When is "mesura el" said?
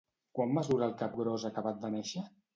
0.57-0.95